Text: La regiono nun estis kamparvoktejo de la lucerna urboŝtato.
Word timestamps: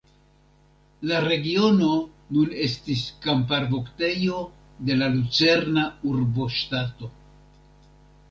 La 1.09 1.17
regiono 1.23 1.89
nun 2.37 2.55
estis 2.67 3.03
kamparvoktejo 3.25 4.39
de 4.89 4.97
la 5.01 5.09
lucerna 5.17 5.83
urboŝtato. 6.13 7.11